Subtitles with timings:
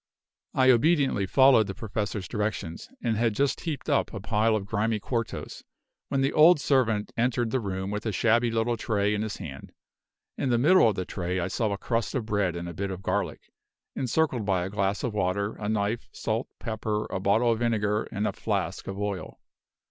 [0.55, 4.99] I obediently followed the Professor's directions, and had just heaped up a pile of grimy
[4.99, 5.61] quartos,
[6.09, 9.71] when the old servant entered the room with a shabby little tray in his hand.
[10.39, 12.89] In the middle of the tray I saw a crust of bread and a bit
[12.89, 13.41] of garlic,
[13.95, 18.25] encircled by a glass of water, a knife, salt, pepper, a bottle of vinegar, and
[18.25, 19.39] a flask of oil.